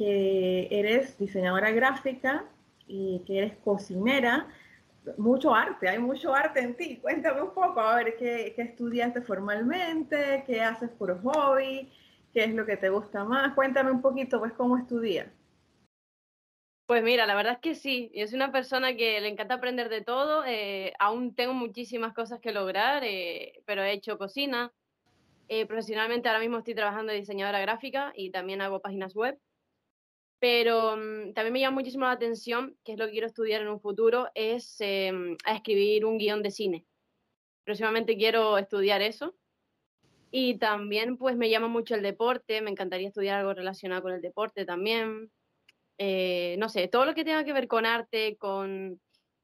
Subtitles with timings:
[0.01, 2.47] que eres diseñadora gráfica
[2.87, 4.49] y que eres cocinera,
[5.19, 6.97] mucho arte, hay mucho arte en ti.
[7.03, 10.43] Cuéntame un poco, a ver, ¿qué, qué estudiaste formalmente?
[10.47, 11.93] ¿Qué haces por hobby?
[12.33, 13.53] ¿Qué es lo que te gusta más?
[13.55, 15.27] Cuéntame un poquito, pues, cómo estudias.
[16.87, 19.91] Pues mira, la verdad es que sí, yo soy una persona que le encanta aprender
[19.91, 24.73] de todo, eh, aún tengo muchísimas cosas que lograr, eh, pero he hecho cocina,
[25.49, 29.39] eh, profesionalmente ahora mismo estoy trabajando de diseñadora gráfica y también hago páginas web,
[30.41, 33.69] pero um, también me llama muchísimo la atención, que es lo que quiero estudiar en
[33.69, 35.13] un futuro, es eh,
[35.45, 36.87] a escribir un guion de cine.
[37.65, 39.37] Próximamente quiero estudiar eso.
[40.33, 44.23] Y también pues me llama mucho el deporte, me encantaría estudiar algo relacionado con el
[44.23, 45.31] deporte también.
[45.99, 49.01] Eh, no sé, todo lo que tenga que ver con arte, con,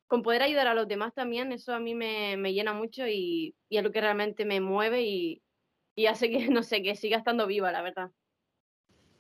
[0.07, 3.55] con poder ayudar a los demás también, eso a mí me, me llena mucho y,
[3.69, 5.43] y, es lo que realmente me mueve y,
[5.95, 8.11] y hace que, no sé, que siga estando viva, la verdad.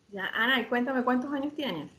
[0.08, 1.90] Ya, Ana, y cuéntame cuántos años tienes.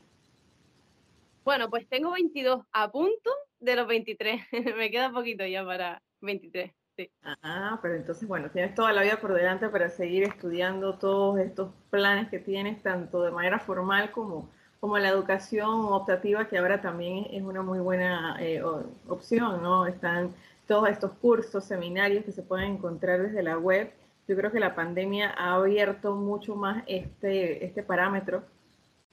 [1.44, 3.30] Bueno, pues tengo 22 a punto
[3.60, 4.42] de los 23.
[4.76, 6.72] Me queda poquito ya para 23.
[6.96, 7.10] Sí.
[7.22, 11.72] Ah, pero entonces, bueno, tienes toda la vida por delante para seguir estudiando todos estos
[11.90, 17.28] planes que tienes, tanto de manera formal como, como la educación optativa, que ahora también
[17.30, 18.60] es una muy buena eh,
[19.06, 19.86] opción, ¿no?
[19.86, 20.34] Están
[20.66, 23.92] todos estos cursos, seminarios que se pueden encontrar desde la web
[24.28, 28.44] yo creo que la pandemia ha abierto mucho más este, este parámetro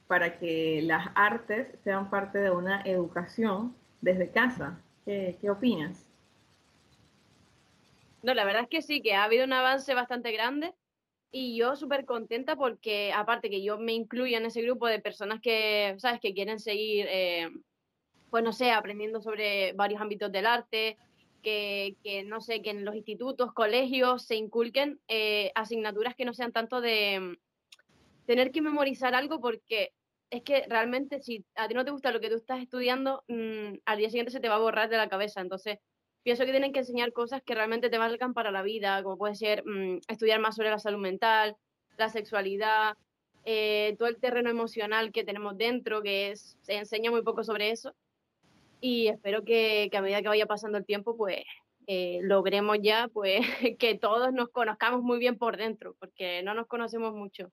[0.06, 4.78] para que las artes sean parte de una educación desde casa.
[5.06, 6.06] ¿Qué, qué opinas?
[8.22, 10.74] No, la verdad es que sí, que ha habido un avance bastante grande
[11.32, 15.40] y yo súper contenta porque aparte que yo me incluyo en ese grupo de personas
[15.40, 17.48] que, ¿sabes?, que quieren seguir, eh,
[18.30, 20.98] pues no sé, aprendiendo sobre varios ámbitos del arte,
[21.42, 26.52] que, no sé, que en los institutos, colegios se inculquen eh, asignaturas que no sean
[26.52, 27.36] tanto de mm,
[28.26, 29.92] tener que memorizar algo porque
[30.30, 33.74] es que realmente si a ti no te gusta lo que tú estás estudiando, mmm,
[33.84, 35.40] al día siguiente se te va a borrar de la cabeza.
[35.40, 35.78] Entonces,
[36.24, 39.36] pienso que tienen que enseñar cosas que realmente te valgan para la vida, como puede
[39.36, 41.56] ser mmm, estudiar más sobre la salud mental,
[41.96, 42.94] la sexualidad,
[43.44, 47.94] eh, todo el terreno emocional que tenemos dentro, que se enseña muy poco sobre eso
[48.80, 51.38] y espero que, que, a medida que vaya pasando el tiempo, pues
[51.86, 53.40] eh, logremos ya pues
[53.78, 57.50] que todos nos conozcamos muy bien por dentro, porque no nos conocemos mucho.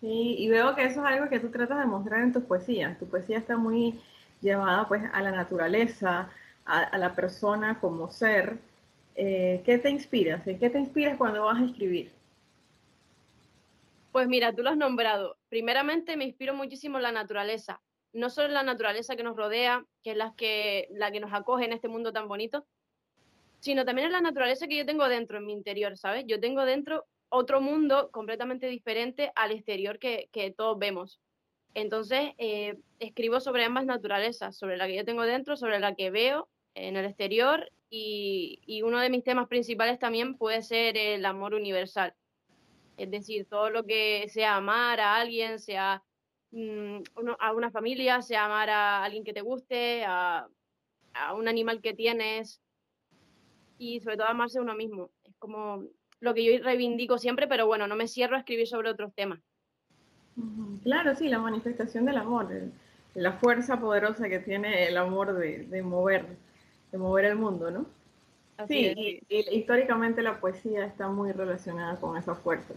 [0.00, 2.98] Sí, y veo que eso es algo que tú tratas de mostrar en tus poesías.
[2.98, 4.00] Tu poesía está muy
[4.40, 6.30] llevada pues a la naturaleza,
[6.64, 8.58] a, a la persona como ser.
[9.16, 10.46] Eh, ¿Qué te inspiras?
[10.46, 12.12] ¿En qué te inspiras cuando vas a escribir?
[14.12, 15.36] Pues mira, tú lo has nombrado.
[15.48, 17.80] Primeramente me inspiro muchísimo en la naturaleza,
[18.12, 21.32] no solo en la naturaleza que nos rodea, que es la que, la que nos
[21.32, 22.66] acoge en este mundo tan bonito,
[23.60, 26.24] sino también en la naturaleza que yo tengo dentro, en mi interior, ¿sabes?
[26.26, 31.20] Yo tengo dentro otro mundo completamente diferente al exterior que, que todos vemos.
[31.74, 36.10] Entonces, eh, escribo sobre ambas naturalezas, sobre la que yo tengo dentro, sobre la que
[36.10, 41.24] veo en el exterior y, y, uno de mis temas principales también puede ser el
[41.24, 42.14] amor universal.
[42.96, 46.02] Es decir, todo lo que sea amar a alguien, sea
[46.50, 46.98] mm,
[47.38, 50.48] a una familia, sea amar a alguien que te guste, a,
[51.14, 52.60] a un animal que tienes
[53.78, 55.10] y sobre todo amarse a uno mismo.
[55.24, 55.84] Es como
[56.20, 59.40] lo que yo reivindico siempre, pero bueno, no me cierro a escribir sobre otros temas.
[60.82, 62.48] Claro, sí, la manifestación del amor,
[63.14, 66.26] la fuerza poderosa que tiene el amor de, mover,
[66.92, 67.86] de mover el mundo, ¿no?
[68.66, 72.74] sí, y, históricamente la poesía está muy relacionada con esa fuerza.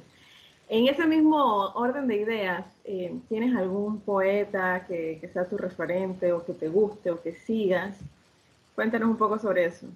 [0.73, 6.31] En ese mismo orden de ideas, eh, ¿tienes algún poeta que, que, sea tu referente
[6.31, 7.99] o que te guste o que sigas?
[8.73, 9.87] Cuéntanos un poco sobre eso.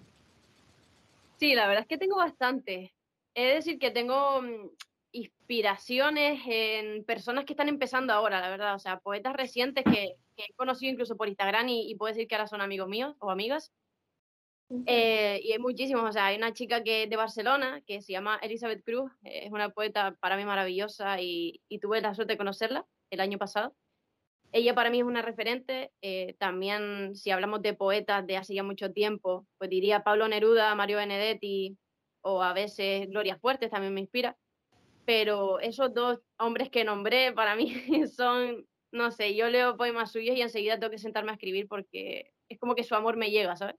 [1.38, 2.94] Sí, la verdad es que tengo bastante.
[3.33, 4.69] Es decir, que tengo mm,
[5.13, 8.75] inspiraciones en personas que están empezando ahora, la verdad.
[8.75, 12.48] O sea, poetas recientes que, he conocido incluso por Instagram y, puedo decir que ahora
[12.48, 13.72] son amigos míos o amigas.
[14.88, 18.13] Eh, y hay muchísimos, o sea, hay una chica que es de Barcelona que se
[18.13, 22.85] llama Elizabeth Cruz, es una poeta para mí maravillosa y, tuve la suerte de conocerla
[23.12, 23.75] el año pasado.
[24.51, 28.63] Ella para mí es una referente, eh, también si hablamos de poetas de hace ya
[28.63, 31.77] mucho tiempo, pues diría Pablo Neruda, Mario Benedetti
[32.21, 34.38] o a veces Gloria Fuertes también me inspira
[35.06, 37.73] pero esos dos hombres que nombré para mí
[38.15, 42.33] son, no sé, yo leo poemas suyos y enseguida tengo que sentarme a escribir porque
[42.50, 43.75] es como que su amor me llega, ¿sabes?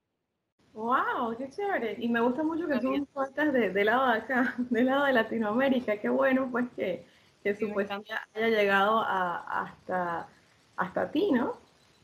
[0.76, 1.34] ¡Wow!
[1.38, 1.96] ¡Qué chévere!
[1.98, 5.14] Y me gusta mucho que son poetas de, del lado de acá, del lado de
[5.14, 5.96] Latinoamérica.
[5.96, 7.04] Qué bueno, pues, que,
[7.42, 8.02] que su poesía
[8.34, 10.28] haya llegado a, hasta,
[10.76, 11.54] hasta ti, ¿no?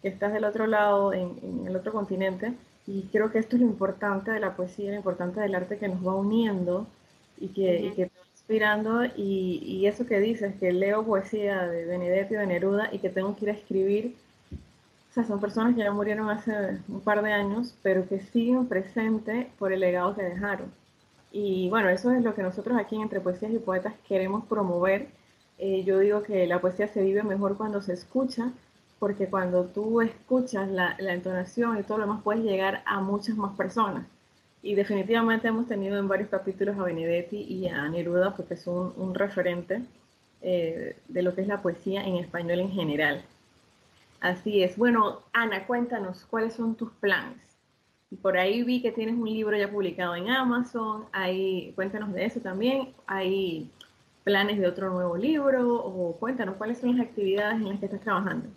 [0.01, 2.55] Que estás del otro lado, en, en, el otro continente.
[2.87, 5.89] Y creo que esto es lo importante de la poesía, lo importante del arte que
[5.89, 6.87] nos va uniendo
[7.39, 8.11] y que, y que
[8.43, 13.37] inspirando y, eso que dices, que leo poesía de Benedetti, de Neruda y que tengo
[13.37, 14.17] que ir a escribir,
[15.13, 18.67] o sea, son personas que ya murieron hace un par de años, pero que siguen
[18.67, 20.73] presentes por el legado que dejaron.
[21.31, 25.09] Y bueno, eso es lo que nosotros aquí en Entre Poesías y Poetas queremos promover.
[25.59, 28.53] Eh, yo digo que la poesía se vive mejor cuando se escucha,
[28.99, 33.37] porque cuando tú escuchas la, la entonación y todo lo demás, puedes llegar a muchas
[33.37, 34.07] más personas.
[34.63, 39.15] Y definitivamente hemos tenido en varios capítulos a Benedetti y a Neruda porque son un
[39.15, 39.83] referente
[40.41, 43.23] eh, de lo que es la poesía en español en general.
[44.23, 44.77] Así es.
[44.77, 47.43] Bueno, Ana, cuéntanos cuáles son tus planes.
[48.23, 51.07] Por ahí vi que tienes un libro ya publicado en Amazon.
[51.11, 52.95] Ahí, cuéntanos de eso también.
[53.09, 53.69] ¿Hay
[54.23, 55.75] planes de otro nuevo libro?
[55.75, 58.49] O cuéntanos cuáles son las actividades en las que estás trabajando.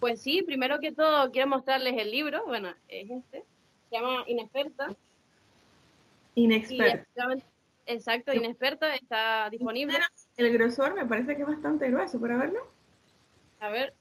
[0.00, 2.44] Pues sí, primero que todo quiero mostrarles el libro.
[2.44, 3.44] Bueno, es este
[3.88, 4.96] se llama Inexperta.
[6.34, 7.06] Inexperta.
[7.86, 9.96] Exacto, Inexperta está disponible.
[10.36, 12.66] El grosor me parece que es bastante grueso, ¿para verlo?
[13.60, 13.94] A ver.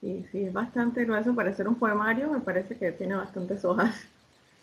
[0.00, 4.08] Sí, sí, es bastante grueso para ser un poemario, me parece que tiene bastantes hojas.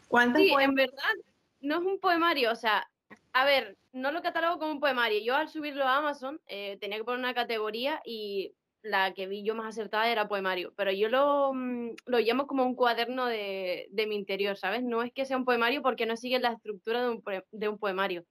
[0.07, 1.13] ¿Cuántas Sí, en verdad,
[1.61, 2.87] no es un poemario, o sea,
[3.33, 5.19] a ver, no lo catalogo como un poemario.
[5.23, 9.43] Yo al subirlo a Amazon eh, tenía que poner una categoría y la que vi
[9.43, 13.87] yo más acertada era poemario, pero yo lo, mm, lo llamo como un cuaderno de,
[13.89, 14.83] de, mi interior, ¿sabes?
[14.83, 17.79] No es que sea un poemario porque no sigue la estructura de un, de un
[17.79, 18.23] poemario,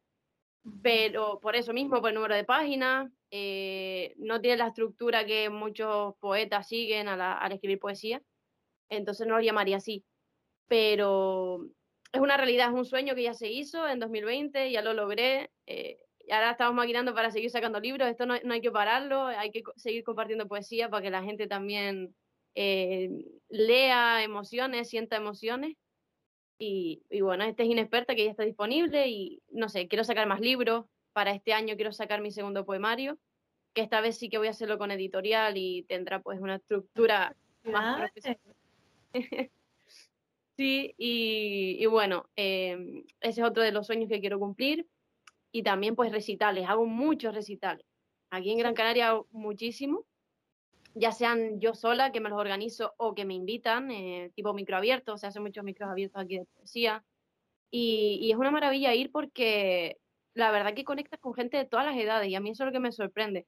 [0.82, 5.50] pero por eso mismo, por el número de páginas, eh, no tiene la estructura que
[5.50, 8.22] muchos poetas siguen al, al escribir poesía,
[8.88, 10.04] entonces no lo llamaría así,
[10.68, 11.66] pero
[12.14, 15.50] es una realidad, es un sueño que ya se hizo en 2020, ya lo logré.
[15.66, 19.26] Eh, y ahora estamos maquinando para seguir sacando libros, esto no, no, hay que pararlo,
[19.26, 22.14] hay que seguir compartiendo poesía para que la gente también
[22.54, 23.10] eh,
[23.48, 25.76] lea emociones, sienta emociones.
[26.58, 30.26] Y, y, bueno, este es Inexperta que ya está disponible y no sé, quiero sacar
[30.28, 33.18] más libros, para este año quiero sacar mi segundo poemario,
[33.72, 37.34] que esta vez sí que voy a hacerlo con editorial y tendrá pues una estructura
[37.64, 38.56] más profesional.
[40.56, 44.86] sí, y, y bueno, eh, ese es otro de los sueños que quiero cumplir
[45.52, 47.86] y también pues recitales, hago muchos recitales.
[48.30, 50.04] Aquí en Gran Canaria hago muchísimo,
[50.94, 55.20] ya sean yo sola que me los organizo o que me invitan, eh, tipo microabiertos,
[55.20, 57.04] se hacen muchos micros abiertos aquí de poesía.
[57.70, 59.98] Y, es una maravilla ir porque
[60.34, 62.66] la verdad que conectas con gente de todas las edades y a mí eso es
[62.68, 63.46] lo que me sorprende.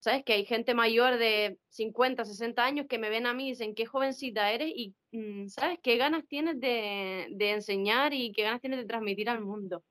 [0.00, 0.24] ¿Sabes?
[0.24, 3.74] Que hay gente mayor de 50, 60 años que me ven a mí y dicen,
[3.74, 5.78] qué jovencita eres y, mm, ¿sabes?
[5.82, 9.82] ¿Qué ganas tienes de, enseñar y qué ganas tienes de transmitir al mundo?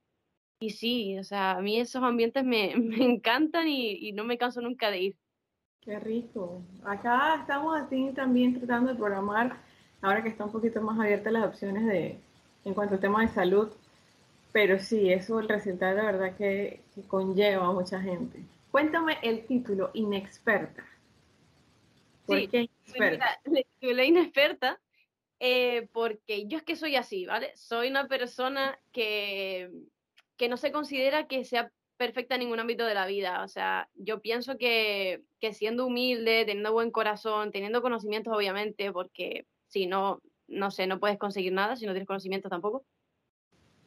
[0.59, 4.37] Y sí, o sea, a mí esos ambientes me, me encantan y, y, no me
[4.37, 5.17] canso nunca de ir.
[5.85, 6.63] Qué rico.
[6.83, 9.55] Acá estamos así también tratando de programar,
[10.01, 12.17] ahora que está un poquito más abiertas las opciones de,
[12.65, 13.71] en cuanto al tema de salud,
[14.51, 18.39] pero sí, eso el resultado de verdad que, conlleva a mucha gente.
[18.71, 20.83] Cuéntame el título, inexperta.
[22.25, 23.39] ¿Por sí, qué inexperta?
[23.81, 24.79] Mira, inexperta
[25.39, 27.51] eh, porque yo es que soy así, ¿vale?
[27.55, 29.69] Soy una persona que,
[30.35, 33.43] que no se considera que sea perfecta en ningún ámbito de la vida.
[33.43, 39.47] O sea, yo pienso que, que siendo humilde, teniendo buen corazón, teniendo conocimientos, obviamente, porque
[39.67, 42.85] si no, no sé, no puedes conseguir nada si no tienes conocimientos tampoco.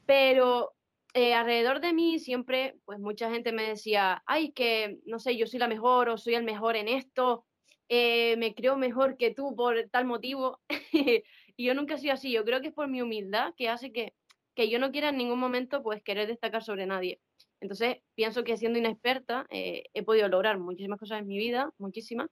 [0.07, 0.75] Pero
[1.15, 5.47] eh, alrededor de mí siempre, pues mucha gente me decía, ay, que no sé, yo
[5.47, 7.45] soy la mejor o soy el mejor en esto,
[7.89, 10.61] eh, me creo mejor que tú por tal motivo.
[11.57, 12.31] y yo nunca he sido así.
[12.31, 14.15] Yo creo que es por mi humildad que hace que,
[14.55, 17.21] que yo no quiera en ningún momento pues querer destacar sobre nadie.
[17.61, 22.29] Entonces, pienso que siendo inexperta eh, he podido lograr muchísimas cosas en mi vida, muchísimas.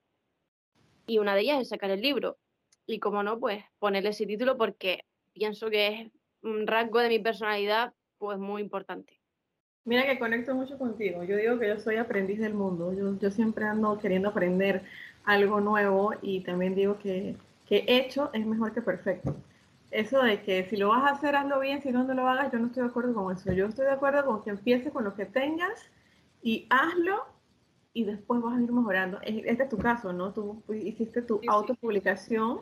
[1.07, 2.39] Y una de ellas es sacar el libro.
[2.87, 5.01] Y como no, pues ponerle ese título porque
[5.33, 9.21] pienso que es un rasgo de mi personalidad pues muy importante.
[9.85, 11.23] Mira que conecto mucho contigo.
[11.25, 12.93] Yo digo que yo soy aprendiz del mundo.
[12.93, 14.83] Yo, yo siempre ando queriendo aprender
[15.25, 19.37] algo nuevo y también digo que, que hecho es mejor que perfecto.
[19.91, 22.53] Eso de que si lo vas a hacer, hazlo bien, si no, no lo hagas,
[22.53, 23.53] yo no estoy de acuerdo con eso.
[23.53, 25.91] Yo estoy de acuerdo con que empieces con lo que tengas
[26.43, 27.25] y hazlo
[27.93, 29.21] y después vas a ir mejorando.
[29.23, 30.33] Este es tu caso, ¿no?
[30.33, 32.61] Tú hiciste tu autopublicación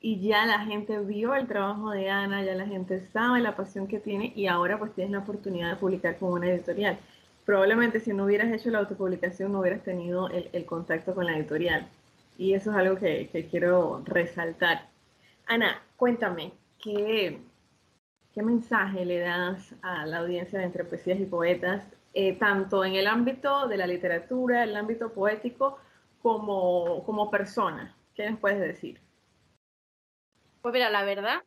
[0.00, 3.86] y ya la gente vio el trabajo de Ana, ya la gente sabe la pasión
[3.86, 6.98] que tiene y ahora pues tienes la oportunidad de publicar con una editorial.
[7.46, 11.88] Probablemente si no hubieras hecho la autopublicación no hubieras tenido el, contacto con la editorial.
[12.36, 14.88] Y eso es algo que, quiero resaltar.
[15.46, 17.40] Ana, cuéntame, ¿qué,
[18.34, 22.96] ¿qué mensaje le das a la audiencia de Entre Poesías y Poetas, eh, tanto en
[22.96, 25.78] el ámbito de la literatura, el ámbito poético,
[26.20, 27.96] como, como persona?
[28.16, 29.00] ¿Qué nos puedes decir?
[30.62, 31.44] Pues mira, la verdad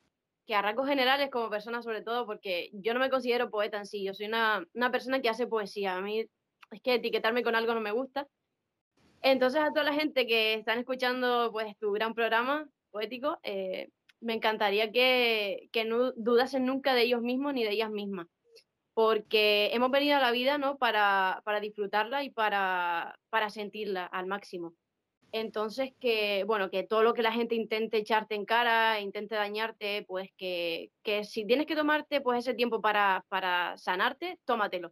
[0.48, 3.86] que a rasgos generales como persona sobre todo, porque yo no me considero poeta en
[3.86, 5.98] sí, yo soy una, persona que hace poesía.
[5.98, 6.22] A mí
[6.72, 8.28] es que etiquetarme con algo no me gusta.
[9.22, 13.90] Entonces a toda la gente que están escuchando pues tu gran programa poético, eh,
[14.22, 18.28] me encantaría que, que, no dudasen nunca de ellos mismos ni de ellas mismas,
[18.94, 20.78] porque hemos venido a la vida ¿no?
[20.78, 24.74] para, para disfrutarla y para, para sentirla al máximo.
[25.32, 30.04] Entonces, que, bueno, que todo lo que la gente intente echarte en cara, intente dañarte,
[30.08, 34.92] pues que, que si tienes que tomarte pues ese tiempo para, para sanarte, tómatelo.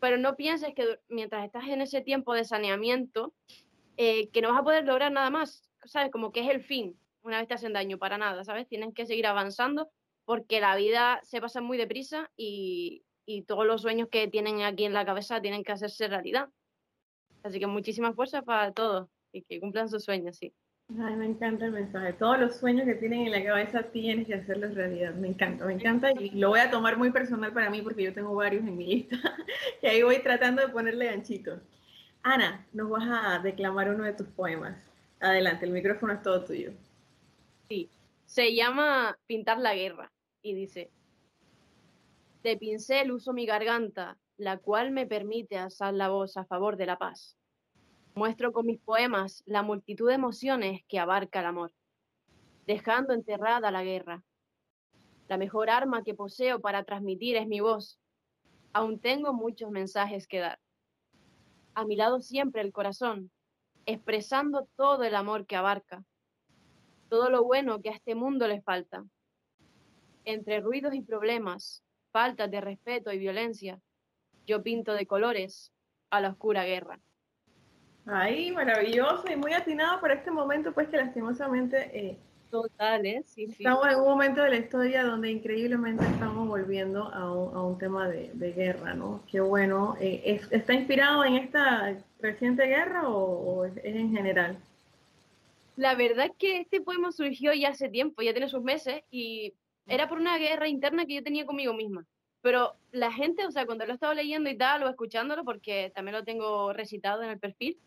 [0.00, 3.34] Pero no pienses que mientras estás en ese tiempo de saneamiento,
[3.96, 6.12] eh, que no vas a poder lograr nada más, ¿sabes?
[6.12, 8.68] Como que es el fin, una vez te hacen daño, para nada, ¿sabes?
[8.68, 9.90] Tienes que seguir avanzando
[10.24, 14.84] porque la vida se pasa muy deprisa y, y todos los sueños que tienen aquí
[14.84, 16.48] en la cabeza tienen que hacerse realidad.
[17.42, 20.54] Así que muchísimas fuerzas para todos y que cumplan sus sueños, sí.
[21.00, 22.12] Ay, me encanta el mensaje.
[22.12, 25.14] Todos los sueños que tienen en la cabeza tienes que hacerlos realidad.
[25.14, 28.12] Me encanta, me encanta y lo voy a tomar muy personal para mí porque yo
[28.12, 29.16] tengo varios en mi lista
[29.82, 31.60] y ahí voy tratando de ponerle ganchitos.
[32.22, 34.76] Ana, nos vas a declamar uno de tus poemas.
[35.20, 36.72] Adelante, el micrófono es todo tuyo.
[38.34, 40.12] Se llama Pintar la guerra
[40.42, 40.90] y dice,
[42.42, 46.86] de pincel uso mi garganta, la cual me permite alzar la voz a favor de
[46.86, 47.36] la paz
[48.16, 51.72] Muestro con mis poemas la multitud de emociones que abarca el amor,
[52.66, 54.24] dejando enterrada la guerra.
[55.28, 58.00] La mejor arma que poseo para transmitir es mi voz.
[58.72, 60.58] Aún tengo muchos mensajes que dar.
[61.76, 63.30] A mi lado siempre el corazón,
[63.86, 66.04] expresando todo el amor que abarca,
[67.14, 69.04] todo lo bueno que a este mundo le falta.
[70.24, 73.78] Entre ruidos y problemas, faltas de respeto y violencia,
[74.48, 75.72] yo pinto de colores
[76.10, 76.98] a la oscura guerra.
[78.04, 81.76] Ay, maravilloso y muy atinado para este momento, pues que lastimosamente...
[81.96, 82.18] Eh,
[82.50, 83.22] Total, ¿eh?
[83.24, 87.62] Sí, estamos en un momento de la historia donde increíblemente estamos volviendo a un, a
[87.62, 89.22] un tema de, de, guerra, ¿no?
[89.30, 89.96] Qué bueno.
[90.00, 94.58] Eh, ¿Está inspirado en esta reciente guerra o, o es, en general?
[95.76, 99.54] La verdad es que este poema surgió ya hace tiempo, ya tiene sus meses, y
[99.86, 102.06] era por una guerra interna que yo tenía conmigo misma.
[102.42, 106.16] Pero la gente, o sea, cuando lo estaba leyendo y tal, o escuchándolo, porque también
[106.16, 107.78] lo tengo recitado en el perfil,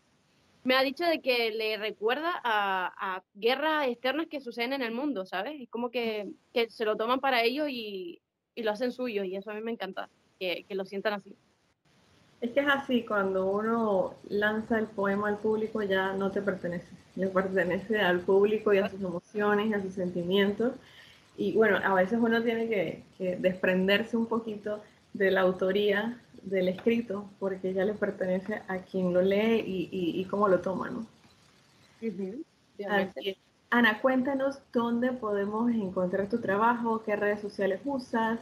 [0.64, 5.24] me ha dicho de que le recuerda a, guerras externas que suceden en el mundo,
[5.24, 5.60] ¿sabes?
[5.60, 6.30] Es como que,
[6.68, 8.20] se lo toman para ellos y,
[8.56, 11.34] lo hacen suyo y eso a mí me encanta, que, lo sientan así.
[12.40, 16.97] Es que es así, cuando uno lanza el poema al público ya no te pertenece,
[17.18, 20.72] le pertenece al público y a sus emociones y a sus sentimientos.
[21.36, 24.80] Y bueno, a veces uno tiene que, que desprenderse un poquito
[25.12, 30.24] de la autoría del escrito, porque ya le pertenece a quien lo lee y, y,
[30.26, 31.06] cómo lo toma, ¿no?
[33.70, 38.38] Ana, cuéntanos dónde podemos encontrar tu trabajo, qué redes sociales usas.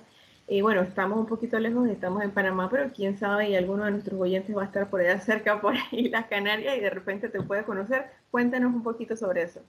[0.49, 3.91] Y bueno, estamos un poquito lejos, estamos en Panamá, pero quién sabe, y alguno de
[3.91, 7.29] nuestros oyentes va a estar por allá cerca, por ahí, las Canarias, y de repente
[7.29, 8.07] te puede conocer.
[8.31, 9.61] Cuéntanos un poquito sobre eso.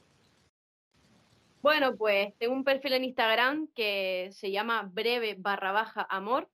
[1.63, 6.47] Bueno, pues tengo un perfil en Instagram que se llama breve barra baja amor.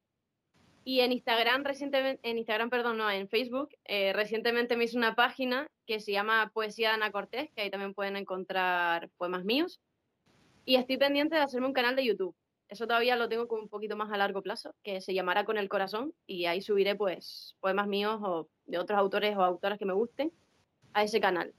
[0.86, 5.16] Y en Instagram, recientemente, en Instagram, perdón, no, en Facebook, eh, recientemente me hice una
[5.16, 9.82] página que se llama Poesía de Ana Cortés, que ahí también pueden encontrar poemas míos.
[10.66, 12.36] Y estoy pendiente de hacerme un canal de YouTube.
[12.74, 15.60] Eso todavía lo tengo como un poquito más a largo plazo, que se llamará Con
[15.60, 19.86] el Corazón, y ahí subiré pues poemas míos o de otros autores o autoras que
[19.86, 20.32] me gusten
[20.92, 21.54] a ese canal.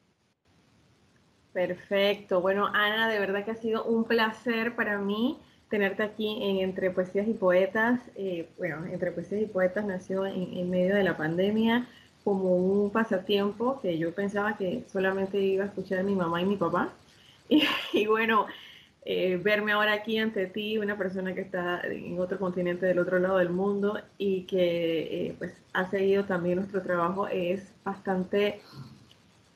[1.53, 2.41] Perfecto.
[2.41, 5.39] Bueno, Ana, de verdad que ha sido un placer para mí
[5.71, 8.01] tenerte aquí en Entre Poesías y Poetas.
[8.17, 11.87] Eh, bueno, Entre Poesías y Poetas nació en, medio de la pandemia
[12.25, 16.57] como un pasatiempo que yo pensaba que solamente iba a escuchar mi mamá y mi
[16.57, 16.93] papá.
[17.93, 18.47] Y, bueno,
[19.07, 23.19] eh, verme ahora aquí ante ti, una persona que está en otro continente del otro
[23.19, 28.63] lado del mundo y que eh, pues ha seguido también nuestro trabajo es bastante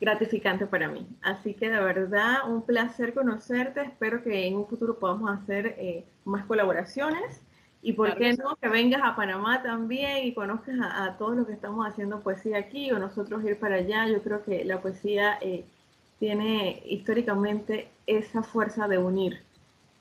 [0.00, 1.06] gratificante para mí.
[1.22, 3.80] Así que de verdad, un placer conocerte.
[3.82, 7.40] Espero que en un futuro podamos hacer eh, más colaboraciones.
[7.80, 11.52] Y por qué no, que vengas a Panamá también y conozcas a, todos los que
[11.52, 14.08] estamos haciendo poesía aquí o nosotros ir para allá.
[14.08, 15.64] Yo creo que la poesía eh,
[16.18, 19.42] tiene históricamente esa fuerza de unir,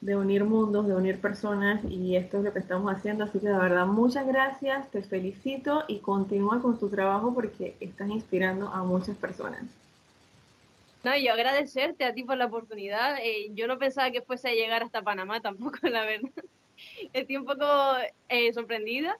[0.02, 3.24] de unir mundos, de unir personas y esto es lo que estamos haciendo.
[3.24, 8.10] Así que de verdad, muchas gracias, te felicito y continúa con tu trabajo porque estás
[8.10, 9.64] inspirando a muchas personas.
[11.04, 13.18] No, yo agradecerte a ti por la oportunidad.
[13.22, 16.32] Eh, yo no pensaba que fuese a llegar hasta Panamá tampoco, la verdad.
[17.14, 17.66] Estoy un poco
[18.30, 19.18] eh, sorprendida,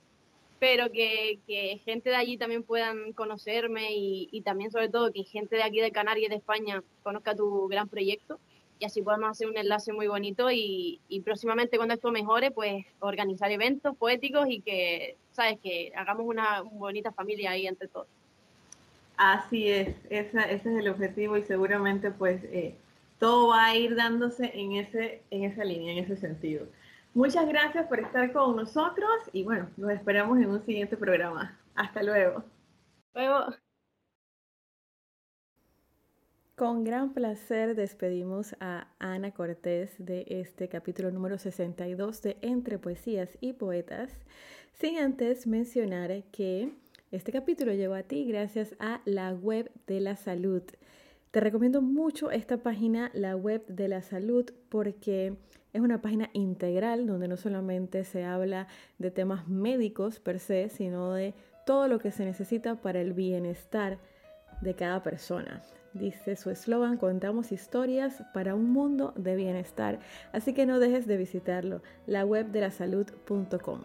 [0.60, 5.24] pero que, que, gente de allí también puedan conocerme y, y, también sobre todo que
[5.24, 8.40] gente de aquí de Canarias de España conozca tu gran proyecto
[8.80, 12.86] y así podemos hacer un enlace muy bonito y, y próximamente cuando esto mejore, pues
[13.00, 18.08] organizar eventos poéticos y que, sabes, que hagamos una bonita familia ahí entre todos.
[19.18, 22.76] Así es, ese es el objetivo y seguramente pues eh,
[23.20, 26.68] todo va a ir dándose en, ese, en esa línea, en ese sentido.
[27.18, 31.60] Muchas gracias por estar con nosotros y bueno, nos esperamos en un siguiente programa.
[31.74, 32.44] Hasta luego.
[33.16, 33.56] Luego.
[36.54, 43.36] Con gran placer despedimos a Ana Cortés de este capítulo número 62 de Entre Poesías
[43.42, 44.12] y Poetas,
[44.74, 46.72] sin antes mencionar que
[47.10, 50.62] este capítulo llegó a ti gracias a la web de la salud.
[51.32, 55.36] Te recomiendo mucho esta página, la web de la salud, porque
[55.78, 61.14] es una página integral donde no solamente se habla de temas médicos per se, sino
[61.14, 61.36] de
[61.66, 64.00] todo lo que se necesita para el bienestar
[64.62, 65.62] de cada persona.
[65.94, 70.00] Dice su eslogan, contamos historias para un mundo de bienestar.
[70.32, 73.82] Así que no dejes de visitarlo, la web de la salud.com.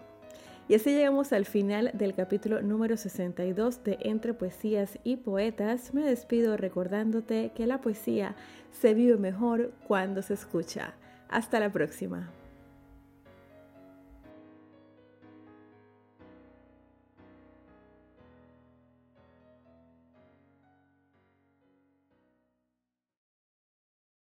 [0.68, 5.92] Y así llegamos al final del capítulo número 62 de Entre Poesías y Poetas.
[5.92, 8.34] Me despido recordándote que la poesía
[8.70, 10.94] se vive mejor cuando se escucha.
[11.32, 12.28] Hasta la próxima.